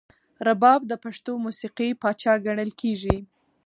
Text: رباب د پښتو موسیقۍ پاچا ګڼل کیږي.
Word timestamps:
رباب 0.47 0.81
د 0.87 0.93
پښتو 1.03 1.31
موسیقۍ 1.45 1.89
پاچا 2.01 2.33
ګڼل 2.45 2.69
کیږي. 2.81 3.17